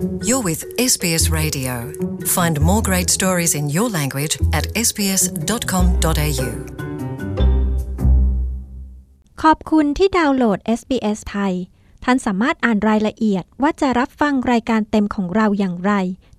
[0.00, 1.74] You're with SBS Radio.
[2.36, 6.48] Find more great stories in your language at sbs.com.au.
[9.42, 11.54] ขอบคุณที่ดาวน์โหลด SBS ไทย
[12.04, 15.92] ท่านสามารถอ่านรายละเอียดว่าจะรับฟังรายการเต็มของเราอย่างไร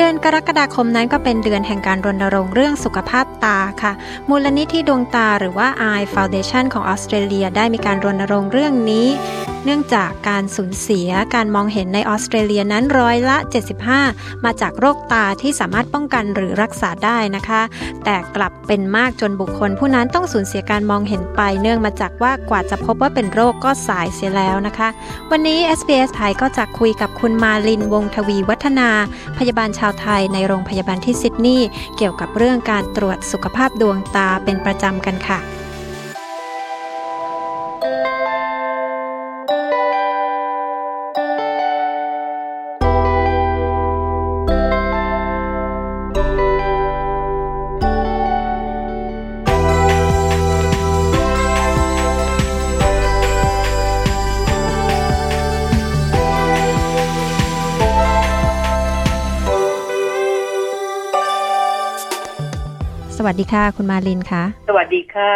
[0.03, 3.93] ดือนกรกฎาคมนั้นก็เป็นเดือนแห่งการรณรงค์เรื่องสุขภาพตาค่ะ
[4.29, 9.07] มูลนิธิดวงตาหรือว่า Eye Foundation ของออสเตรเลียได้มีการรณรงค์เรื่องนี้
[9.65, 13.37] เนื่องจากการสูญเสียการมองเห็นในออสเตรเลียนั้นร้อยละ
[13.91, 17.61] 75 มาจากโรคตาที่สามารถป้องกันหรือรักษาได้นะคะ
[18.03, 24.89] แต่กลับเป็นมากจนบุคคล ผู้นั้นต้องสูญเสียการมองเห็นไป เนื่องมาจากว่ากว่าจะพบว่าเป็นโรคก็สายเสียแล้วนะคะ
[25.31, 28.89] วันนี้ SBS ไทยก็จะคุยกับคุณมาลินวงทวีวัฒนา
[29.37, 35.62] พยาบาลชาวไทยในโรงพยาบาลที่ซิดนีย์เกี่ยวกับเรื่องการตรวจสุขภาพดวงตาเป็นประจำกันค่ะ
[63.25, 65.33] วัสดีค่ะ คุณมาลินค่ะ สวัสดีค่ะ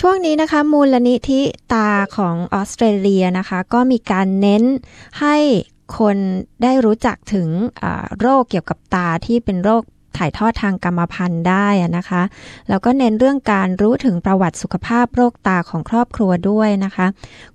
[0.00, 1.40] ช่วงนี้นะคะ มูลนิธิ
[1.74, 4.64] ตาของออสเตรเลียนะคะ ก็มีการเน้น
[5.20, 5.36] ให้
[5.98, 6.16] คน
[6.62, 7.48] ได้รู้จักถึง
[7.82, 9.82] อ่าโรคเกี่ยวกับตาที่เป็นโรค
[10.16, 12.22] ถ่ายทอดทางกรรมพันธุ์ได้อะนะคะ
[12.68, 17.06] แล้วก็เน้นเรื่องการรู้ถึงประวัติสุขภาพโรคตาของครอบครัวด้วยนะคะ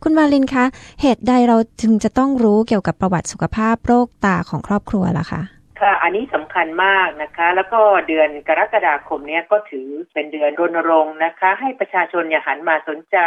[0.03, 0.65] คุณมาลินคะ
[1.01, 5.41] เหตุใดเราจึงจะต้องรู้เกี่ยวกับประวัติสุขภาพโรคตาของครอบครัวล่ะคะ
[5.81, 13.17] ค่ะอันนี้สำคัญมากนะคะ แล้วก็เดือนกรกฎาคมเนี้ยก็ถือเป็นเดือนรณรงค์นะคะ ให้ประชาชนอย่าหันมาสนใจ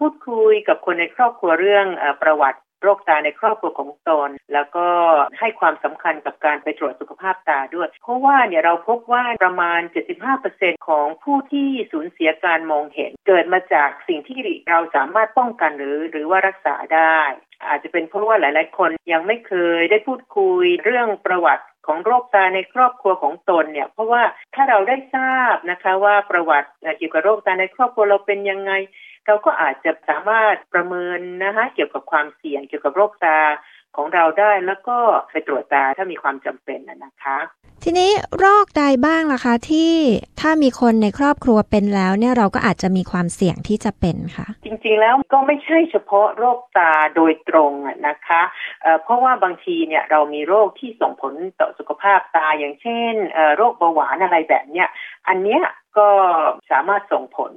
[0.00, 4.88] พูดคุยกับคนในครอบครัวเรื่องอประวัติโรคตาในครอบครัวของตน แล้วก็
[5.38, 9.80] ให้ความสำคัญกับการไปตรวจสุขภาพตาด้วย เพราะว่าเนี่ยเราพบว่าประมาณ
[10.34, 14.38] 75%ของผู้ที่สูญเสียการมองเห็น เกิดมาจากสิ่งที่
[14.70, 17.20] เราสามารถป้องกันหรือหรือว่ารักษาได้
[17.66, 24.22] อาจจะเป็นเพราะว่าหลาย ๆ คนยังไม่เคยได้พูดคุยเรื่องประวัติ ของโรคตาในครอบครัวของตนเนี่ย เพราะว่า
[24.54, 28.72] ถ้าเราได้ทราบนะคะว่าประวัติเกี่ยวกับโรคตาในครอบครัวเราเป็นยังไง
[29.26, 33.38] เราก็อาจจะสามารถประเมินนะคะเกี่ยวกับความเสี่ยงเกี่ยวกับโรคตา
[33.96, 34.96] ของเราได้แล้วก็
[35.30, 37.38] ไปตรวจตาถ้ามีความจำเป็นนะนะคะ
[37.86, 39.92] ทีนี้โรคใดบ้างล่ะคะ ที่
[40.40, 48.42] ถ้ามีคนในครอบครัวเป็นแล้วเนี่ยเราก็อาจจะมีความเสี่ยงที่จะเป็นค่ะ จริงๆแล้วก็ไม่ใช่เฉพาะโรคตาโดยตรงอะนะคะ
[48.82, 54.88] เอ่อเพราะว่าบางทีเนี่ยเรามีโรคที่ส่งผลต่อสุขภาพตาอย่างเช่นเอ่อโรคเบาหวานอะไรแบบเนี้ย
[55.28, 55.62] อันเนี้ย
[55.98, 56.08] ก็
[56.70, 57.52] สามารถส่งผล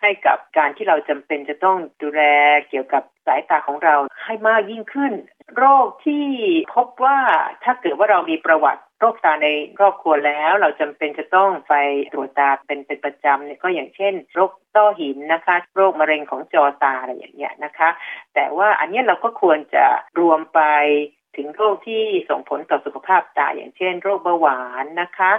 [0.00, 2.22] ให้กับการที่เราจำเป็นจะต้องดูแล
[2.68, 3.94] เกี่ยวกับสายตาของเรา
[4.24, 5.12] ให้มากยิ่งขึ้น
[5.56, 6.26] โรคที่
[6.74, 7.18] พบว่า
[7.64, 11.74] ถ้าเกิดว่าเรามีประวัติโรคตาในครอบครัวแล้ว เราจำเป็นจะต้องไป
[12.12, 17.88] ตรวจตาเป็นเป็นประจำเนี่ยก็อย่างเช่น โรคต้อหินนะคะ โรคมะเร็งของจอตาอะไรอย่างเงี้ยนะคะ
[18.34, 19.86] แต่ว่าอันเนี้ยเราก็ควรจะ
[20.20, 20.60] รวมไป
[21.38, 25.32] ถึงโรคที่ส่งผลต่อสุขภาพตาอย่างเช่น โรคเบาหวานนะคะ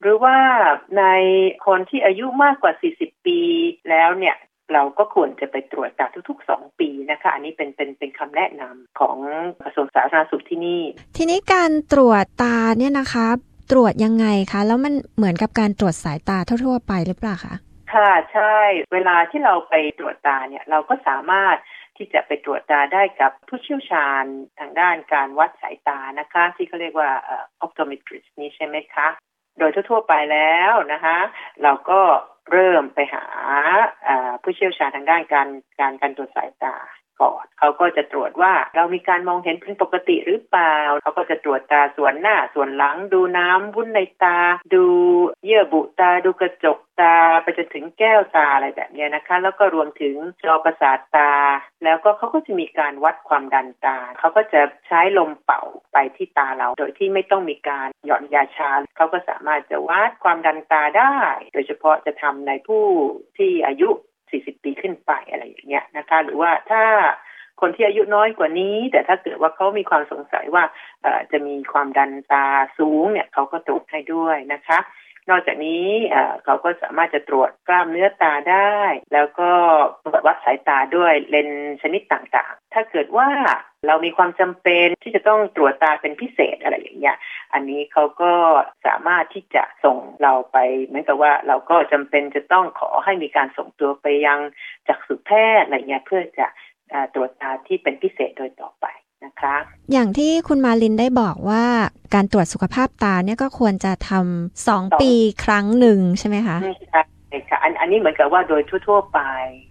[0.00, 0.36] หรือว่า
[0.98, 1.04] ใน
[1.66, 3.38] คนที่อายุมากกว่า 40 ปี
[3.90, 4.36] แล้วเนี่ย
[4.72, 9.16] เราก็ควรจะไปตรวจตาทุกๆ 2 ปีนะคะ อันนี้เป็นเป็นเป็นคำแนะนำของ
[9.62, 10.82] กระทรวงสาธารณสุขที่นี่
[11.16, 13.26] ทีนี้การตรวจตาเนี่ยนะคะ
[13.72, 17.54] ตรวจยังไงคะ แล้วมันเหมือนกับการตรวจสายตาทั่ว ๆ ไปหรือเปล่าคะ
[17.94, 18.56] ค่ะใช่
[18.92, 21.56] เวลาที่เราไปตรวจตาเนี่ยเราก็สามารถ
[21.96, 24.24] ที่จะไปตรวจตาได้กับผู้เชี่ยวชาญ
[24.60, 29.08] ทางด้านการวัดสายตานะคะ ที่เขาเรียกว่าออ optometrist นี่ใช่ไหมคะ
[29.58, 31.18] โดยทั่วๆไปแล้วนะคะ
[31.62, 32.00] เราก็
[32.52, 33.24] เริ่มไปหา
[34.42, 35.48] ผู้เชี่ยวชาญทางด้านการ
[35.80, 36.76] การการตรวจสายตา
[37.22, 44.38] ก่อนเขาก็จะตรวจว่าเรามีการมองเห็นเป็นปกติหรือเปล่าเขาก็จะตรวจตาส่วนหน้าส่วนหลัง ดูน้ำวุ้นในตา
[44.74, 44.84] ดู
[45.44, 50.14] เยื่อบุตา ดูกระจกตาไปจนถึงแก้วตาอะไรแบบนี้นะคะ แล้วก็รวมถึง
[50.44, 51.32] จอประสาทตา
[51.84, 55.62] แล้วก็เขาก็จะมีการวัดความดันตาเขาก็จะใช้ลมเป่า
[55.92, 61.16] ไปที่ตาเรา โดยที่ไม่ต้องมีการหย่อนยาชาเขาก็สามารถจะวัดความดันตาได้
[61.52, 62.84] โดยเฉพาะจะทำในผู้
[63.38, 63.90] ที่อายุ
[64.32, 66.82] 40 ปีขึ้นไปอะไรอย่างเงี้ยนะคะ หรือว่าถ้า
[67.60, 70.64] คนที่อายุน้อยกว่านี้ แต่ถ้าเกิดว่าเขามีความสงสัยว่า
[71.32, 72.46] จะมีความดันตา
[72.78, 74.78] สูงเนี่ยเขาก็ตรวจให้ด้วยนะคะ
[75.30, 75.86] นอกจากนี้
[76.44, 78.78] เขาก็สามารถจะตรวจกล้ามเนื้อตาได้
[79.12, 79.50] แล้วก็
[80.04, 83.28] ตรวจวัดสายตาด้วยเลนส์ชนิดต่างๆ ถ้าเกิดว่า
[83.86, 87.16] เรามีความจำเป็นที่จะต้องตรวจตาเป็นพิเศษอะไรอย่างเงี้ย
[87.52, 88.32] อันนี้เขาก็
[88.86, 94.38] สามารถที่จะส่งเราไปเหมือนกับว่าเราก็จำเป็นจะต้องขอให้มีการส่งตัวไปยัง
[94.88, 95.30] จักษุแพ
[95.60, 96.46] ทย์อะไรเงี้ยเพื่อจะ
[97.14, 98.86] ตรวจตาที่เป็นพิเศษโดยต่อไป
[99.44, 99.56] คะ
[99.92, 101.64] อย่างที่คุณมาลินได้บอกว่า
[102.14, 105.12] การตรวจสุขภาพตาเนี่ยก็ควรจะทำสองปี
[105.44, 109.20] ครั้งหนึ่งใช่ไหมคะใช่ค่ะอันอันนี้เหมือนกับว่าโดยทั่ว ๆ ไป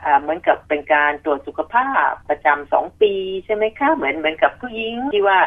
[0.04, 3.14] อ่าเหมือนกับเป็นการตรวจสุขภาพประจำสองปี
[3.46, 5.40] ใช่ไหมคะ เหมือนเหมือนกับผู้หญิงที่ว่า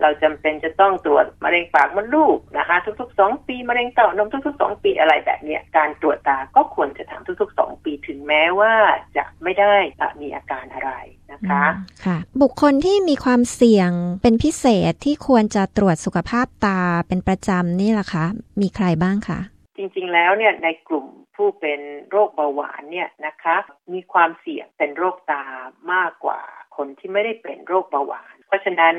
[0.00, 8.74] เราจำเป็นจะต้องตรวจมะเร็งปากมดลูกนะคะ ทุกๆสองปีมะเร็งเต้านมทุกๆสองปีอะไรแบบเนี้ยการตรวจตาก็ควรจะทำทุกๆสองปีถึงแม้ว่า
[9.16, 9.74] จะไม่ได้
[10.20, 10.92] มีอาการอะไร
[11.32, 11.64] นะคะ
[12.04, 13.90] ค่ะ บุคคลที่มีความเสี่ยง
[14.22, 18.24] เป็นพิเศษที่ควรจะตรวจสุขภาพตาเป็นประจำนี่ล่ะคะ
[18.60, 19.40] มีใครบ้างคะ
[19.76, 21.06] จริงๆแล้วเนี่ยในกลุ่ม
[21.36, 21.80] ผู้เป็น
[22.10, 23.56] โรคเบาหวานเนี่ยนะคะ
[23.92, 25.44] มีความเสี่ยงเป็นโรคตา
[25.92, 26.40] มากกว่า
[26.76, 28.96] คนที่ไม่ได้เป็นโรคเบาหวาน เพราะฉะนั้น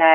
[0.00, 0.06] ใน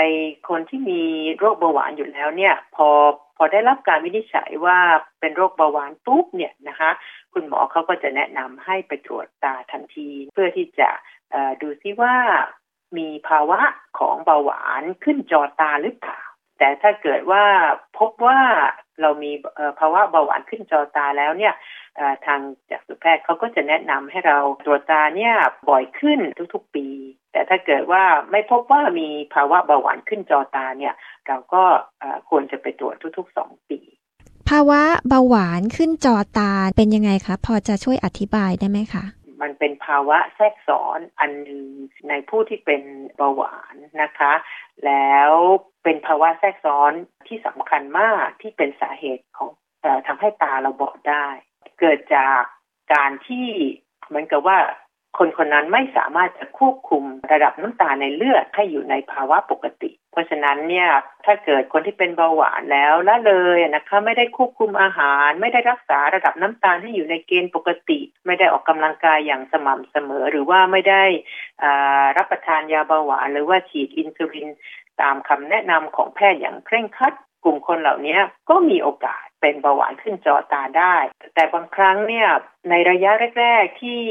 [0.50, 1.04] คนที่มี
[1.38, 2.90] โรคเบาหวานอยู่แล้วเนี่ยพอ
[3.38, 4.78] พอได้รับการวินิจฉัยว่า
[5.20, 6.90] เป็นโรคเบาหวานปุ๊บเนี่ยนะคะ
[7.34, 10.90] คุณหมอเขาก็จะแนะนำให้ไปตรวจตาทันที เพื่อที่จะ
[11.62, 12.16] ดูซิว่า
[12.98, 13.60] มีภาวะ
[14.00, 16.22] ของเบาหวานขึ้นจอตาหรือเปล่า
[16.58, 17.44] แต่ถ้าเกิดว่า
[17.98, 18.40] พบว่า
[19.02, 19.32] เรามี
[19.80, 21.54] ภาวะเบาหวานขึ้นจอตาแล้วเนี่ย
[22.26, 22.40] ทาง
[22.72, 25.34] จากสุแพทย์เขาก็จะแนะนำให้เราตรวจตาเนี่ย
[25.70, 26.20] บ่อยขึ้น
[26.54, 26.88] ทุกๆปี
[27.32, 30.94] แต่ถ้าเกิดว่าไม่พบว่ามีภาวะเบาหวานขึ้นจอตาเนี่ย
[31.28, 31.64] เราก็
[32.30, 33.80] ควรจะไปตรวจทุกๆสองปี
[34.50, 39.06] ภาวะเบาหวานขึ้นจอตาเป็นยังไงคะ พอจะช่วยอธิบายได้ไหมคะ
[39.42, 41.66] มันเป็นภาวะแทรกซ้อนอันหนึ่ง
[42.10, 42.82] ในผู้ที่เป็น
[43.18, 44.34] เบาหวานนะคะ
[44.86, 45.32] แล้ว
[45.84, 46.92] เป็นภาวะแทรกซ้อน
[47.28, 49.52] ที่สำคัญมากที่เป็นสาเหตุของ
[50.08, 51.28] ทำให้ตาเราบอดได้
[51.80, 52.42] เกิดจาก
[52.94, 53.48] การที่
[54.08, 54.58] เหมือนกับว่า
[55.18, 60.88] คนคนนั้นไม่สามารถจะควบคุมระดับน้ำตาในเลือดให้อยู่ในภาวะปกติ เพราะฉะนั้นเนี่ย
[61.26, 71.04] ถ้าเกิดคนที่เป็นเบาหวานแล้วละเลยนะคะไม่ได้ควบคุมอาหาร ไม่ได้รักษาระดับน้ำตาลให้อยู่ในเกณฑ์ปกติ ไม่ได้ออกกำลังกายอย่างสม่ำเสมอ หรือว่าไม่ได้
[72.18, 74.50] รับประทานยาเบาหวาน หรือว่าฉีดอินซูลิน
[75.02, 78.18] ตามคำแนะนำของแพทย์อย่างเคร่งครัด กลุ่มคนเหล่านี้
[78.50, 80.96] ก็มีโอกาสเป็นเบาหวานขึ้นจอตาได้
[81.36, 82.28] แต่บางครั้งเนี่ย
[82.70, 84.02] ในระยะแรก ๆ ที่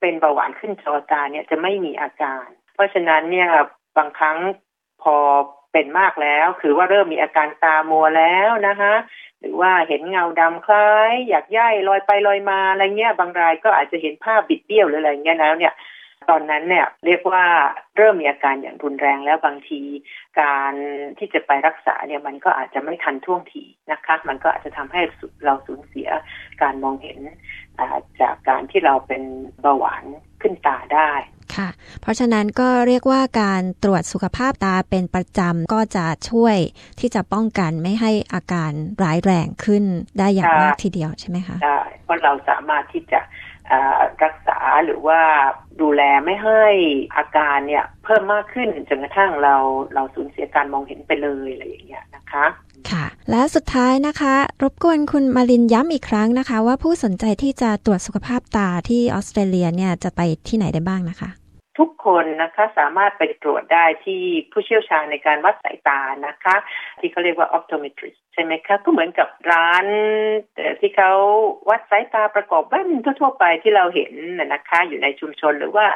[0.00, 3.48] เป็นเบาหวานขึ้นจอตาเนี่ยจะไม่มีอาการ เพราะฉะนั้นเนี่ย
[3.96, 4.38] บางครั้ง
[5.02, 5.16] พอ
[5.72, 8.94] เป็นมากแล้ว คือว่าเริ่มมีอาการตามัวแล้วนะคะ
[9.40, 15.74] หรือว่าเห็นเงาดำคล้าย อยากย่ายลอยไปลอยมาอะไรเงี้ยบางรายก็อาจจะเห็นภาพบิดเบี้ยวหรืออะไรเงี้ยแล้วเนี่ย
[16.30, 17.44] ตอนนั้นเนี่ยเรียกว่า
[17.96, 19.80] เริ่มมีอาการอย่างรุนแรงแล้วบางที
[20.40, 20.72] การ
[21.18, 25.00] ที่จะไปรักษาเนี่ยมันก็อาจจะไม่ทันท่วงทีนะคะ มันก็อาจจะทำให้
[25.44, 26.08] เราสูญเสีย
[26.62, 27.18] การมองเห็น
[28.20, 29.22] จากการที่เราเป็น
[29.62, 30.04] เบาหวาน
[30.42, 31.12] ขึ้นตาได้
[31.56, 31.68] ค่ะ
[32.00, 36.56] เพราะฉะนั้นก็เรียกว่าการตรวจสุขภาพตาเป็นประจำก็จะช่วย
[37.00, 38.72] ที่จะป้องกันไม่ให้อาการ
[39.02, 39.84] ร้ายแรงขึ้น
[40.18, 43.20] ได้อย่างมากทีเดียวใช่ไหมคะใช่เพราะเราสามารถที่จะ
[44.24, 45.20] รักษาหรือว่า
[45.80, 46.64] ดูแลไม่ให้
[47.16, 49.56] อาการเนี่ยเพิ่มมากขึ้นจนกระทั่งเรา
[49.94, 52.46] เราสูญเสียการมองเห็นไปเลยอะไรอย่างเงี้ยนะคะ
[52.90, 61.30] ค่ะ และสุดท้ายนะคะ รบกวนคุณมารินย้ำอีกครั้งนะคะ ว่าผู้สนใจที่จะตรวจสุขภาพตาที่ออสเตรเลียเนี่ยจะไปที่ไหนได้บ้างนะคะ
[61.78, 66.56] ทุกคนนะคะสามารถไปตรวจได้ที่ผู้เชี่ยวชาญในการวัดสายตานะคะ
[67.00, 69.84] ที่เขาเรียกว่า optometrist ใช่ไหมคะ ก็เหมือนกับร้าน
[70.80, 71.12] ที่เขา
[71.68, 75.86] วัดสายตาประกอบแว่นทั่วๆไปที่เราเห็นนะคะ อยู่ในชุมชนหรือว่า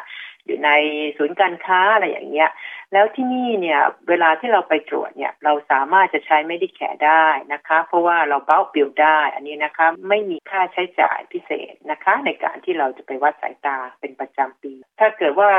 [0.46, 0.70] อยู่ใน
[1.16, 2.50] ศูนย์การค้าอะไรอย่างเงี้ย
[2.92, 15.52] แล้วที่นี่เนี่ยเวลาที่เราไปตรวจเนี่ยเราสามารถจะใช้ไม่ได้แขได้นะคะ เพราะว่าเราเบ้าบิลได้ อันนี้นะคะไม่มีค่าใช้จ่ายพิเศษนะคะ ในการที่เราจะไปวัดสายตาเป็นประจำปี ถ้าเกิดว่า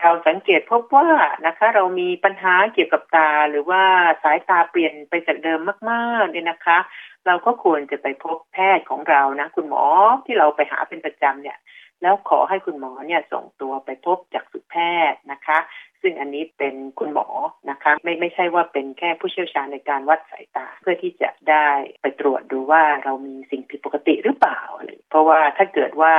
[0.00, 1.08] เราสังเกตพบว่า
[1.46, 3.82] นะคะ เรามีปัญหาเกี่ยวกับตาหรือว่า
[4.22, 5.60] สายตาเปลี่ยนไปจากเดิม
[5.90, 6.78] มากๆเนี่ยนะคะ
[7.26, 9.84] เราก็ควรจะไปพบแพทย์ของเรานะ คุณหมอ
[10.26, 11.58] ที่เราไปหาเป็นประจำเนี่ย
[12.02, 14.74] แล้วขอให้คุณหมอเนี่ยส่งตัวไปพบจากสุแพ
[15.10, 15.58] ทย์นะคะ
[16.02, 17.28] ซึ่งอันนี้เป็นคุณหมอ
[17.70, 21.66] นะคะ ไม่ไม่ใช่ว่าเป็นแค่ผู้เชี่ยวชาญในการวัดสายตา เพื่อที่จะได้
[22.02, 26.14] ไปตรวจดูว่าเรามีสิ่งผิดปกติหรือเปล่าอะไรเพราะว่าถ้าเกิดว่า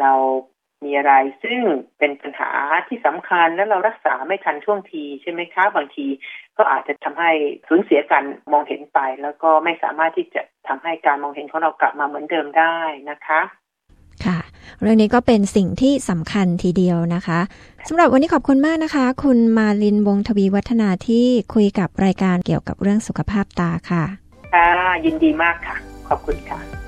[0.00, 0.12] เรา
[0.84, 1.60] มีอะไรซึ่ง
[1.98, 2.50] เป็นปัญหา
[2.88, 6.06] ที่สำคัญแล้วเรารักษาไม่ทันช่วงทีใช่ไหมคะ บางที
[6.58, 7.30] ก็อาจจะทำให้
[7.68, 12.76] สูญเสียการมองเห็นไป แล้วก็ไม่สามารถที่จะทำให้การมองเห็นของเรากลับมาเหมือนเดิมได้
[13.10, 13.40] นะคะ
[14.80, 17.40] เรื่องนี้ก็เป็นสิ่งที่สำคัญทีเดียวนะคะ
[17.88, 24.04] สำหรับวันนี้ขอบคุณมากนะคะ คุณมาลินวงทวีวัฒนาที่คุยกับรายการเกี่ยวกับเรื่องสุขภาพตาค่ะ
[24.54, 24.68] ค่ะ
[25.04, 25.76] ยินดีมากค่ะ
[26.08, 26.83] ขอบคุณค่ะ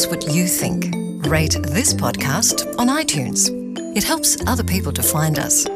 [0.00, 0.94] us what you think.
[1.26, 3.50] Rate this podcast on iTunes.
[3.94, 5.66] It helps other people to find us.